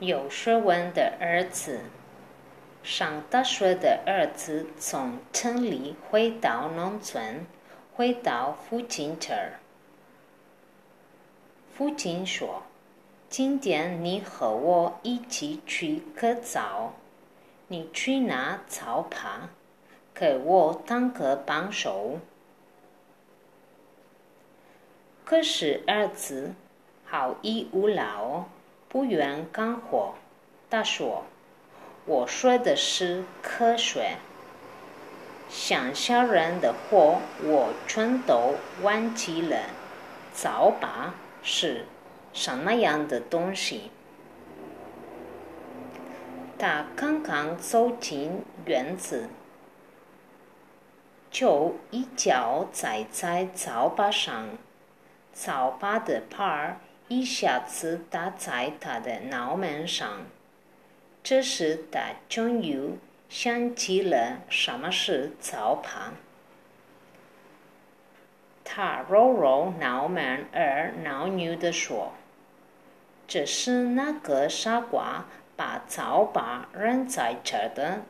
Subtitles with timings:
[0.00, 1.80] 有学问的儿子。
[2.82, 7.46] 上大学的儿子从城里回到农村，
[7.92, 9.60] 回到父亲这儿。
[11.74, 12.62] 父亲说
[13.28, 16.94] ：“今天你和我一起去割草，
[17.68, 19.48] 你去拿草耙，
[20.14, 22.18] 给我当个帮手。”
[25.26, 26.54] 可是儿子
[27.04, 28.44] 好逸恶劳，
[28.90, 30.14] 不愿干活。
[30.68, 31.24] 他说
[32.04, 34.16] ：“我说的是科学，
[35.48, 39.56] 乡下人的活我全都忘记了。
[40.32, 41.86] 早把是
[42.32, 43.92] 什么样的东西？”
[46.58, 49.28] 他刚刚走进院子，
[51.30, 54.48] 就一脚踩在扫把上。
[55.32, 56.76] 扫把的把儿
[57.12, 60.26] 一下子打在他的脑门上，
[61.24, 62.92] 这时他终于
[63.28, 66.14] 想起了什么是扫把。
[68.62, 72.12] 他揉揉脑门儿，恼怒地说
[73.26, 75.24] ：“这是那个傻瓜
[75.56, 78.02] 把扫把扔在这儿的。